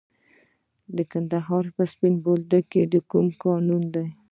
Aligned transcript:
د 0.95 0.97
کندهار 1.11 1.65
په 1.75 1.83
سپین 1.91 2.13
بولدک 2.23 2.63
کې 2.71 2.99
کوم 3.11 3.27
کانونه 3.43 3.87
دي؟ 3.93 4.05